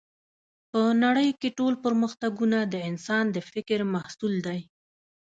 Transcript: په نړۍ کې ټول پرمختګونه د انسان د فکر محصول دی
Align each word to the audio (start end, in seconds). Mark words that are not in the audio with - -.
په 0.71 0.81
نړۍ 1.03 1.29
کې 1.39 1.49
ټول 1.57 1.73
پرمختګونه 1.85 2.57
د 2.73 2.75
انسان 2.89 3.25
د 3.31 3.37
فکر 3.51 3.79
محصول 3.93 4.33
دی 4.47 4.59